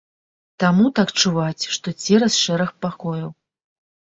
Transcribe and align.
Таму 0.63 0.85
так 0.99 1.09
чуваць, 1.21 1.67
што 1.75 1.87
цераз 2.07 2.41
шэраг 2.45 2.69
пакояў. 2.87 3.29